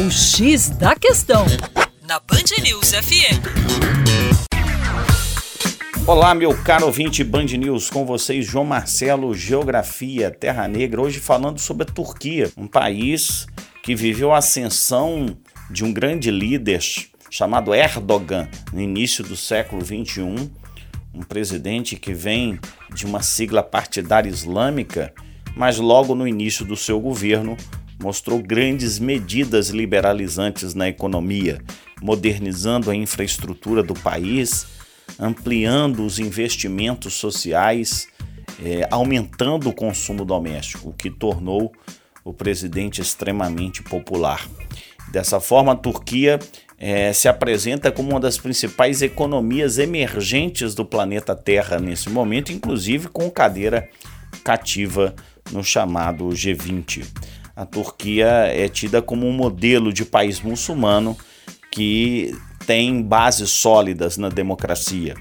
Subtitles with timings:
[0.00, 1.44] O X da Questão,
[2.08, 3.36] na Band News FM.
[6.06, 11.58] Olá, meu caro ouvinte Band News, com vocês, João Marcelo, Geografia, Terra Negra, hoje falando
[11.58, 13.46] sobre a Turquia, um país
[13.82, 15.36] que viveu a ascensão
[15.70, 16.80] de um grande líder
[17.30, 20.50] chamado Erdogan no início do século XXI,
[21.12, 22.58] um presidente que vem
[22.94, 25.12] de uma sigla partidária islâmica,
[25.54, 27.54] mas logo no início do seu governo
[28.02, 31.60] mostrou grandes medidas liberalizantes na economia,
[32.00, 34.66] modernizando a infraestrutura do país,
[35.18, 38.08] ampliando os investimentos sociais,
[38.62, 41.72] eh, aumentando o consumo doméstico, o que tornou
[42.24, 44.48] o presidente extremamente popular.
[45.10, 46.38] Dessa forma, a Turquia
[46.78, 53.08] é, se apresenta como uma das principais economias emergentes do planeta Terra nesse momento, inclusive
[53.08, 53.88] com cadeira
[54.42, 55.14] cativa
[55.52, 57.06] no chamado G20.
[57.60, 61.14] A Turquia é tida como um modelo de país muçulmano
[61.70, 62.34] que
[62.66, 65.14] tem bases sólidas na democracia.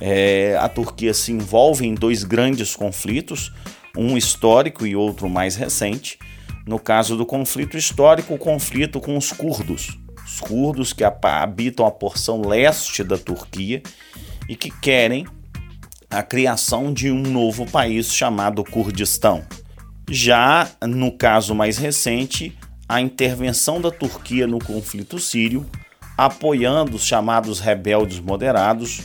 [0.00, 3.52] É, a Turquia se envolve em dois grandes conflitos,
[3.96, 6.18] um histórico e outro mais recente.
[6.66, 11.90] No caso do conflito histórico, o conflito com os curdos, os curdos que habitam a
[11.92, 13.80] porção leste da Turquia
[14.48, 15.24] e que querem
[16.10, 19.44] a criação de um novo país chamado Kurdistão.
[20.08, 22.56] Já no caso mais recente,
[22.88, 25.66] a intervenção da Turquia no conflito sírio,
[26.16, 29.02] apoiando os chamados rebeldes moderados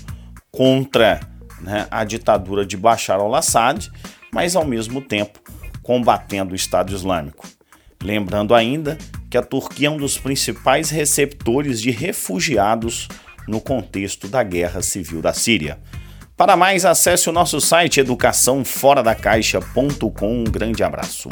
[0.52, 1.20] contra
[1.60, 3.90] né, a ditadura de Bashar al-Assad,
[4.32, 5.40] mas ao mesmo tempo
[5.82, 7.48] combatendo o Estado Islâmico.
[8.02, 8.98] Lembrando ainda
[9.30, 13.08] que a Turquia é um dos principais receptores de refugiados
[13.48, 15.80] no contexto da guerra civil da Síria.
[16.42, 20.28] Para mais, acesse o nosso site educaçãoforadacaixa.com.
[20.28, 21.30] Um grande abraço.